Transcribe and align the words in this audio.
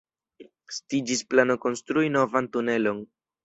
Estiĝis 0.71 1.21
plano 1.35 1.59
konstrui 1.67 2.13
novan 2.19 2.51
tunelon. 2.59 3.09